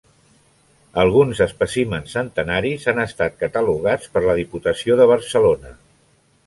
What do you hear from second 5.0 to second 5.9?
de Barcelona.